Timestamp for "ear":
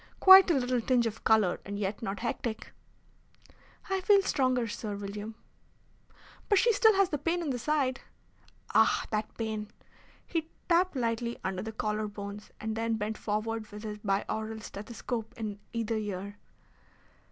15.97-16.39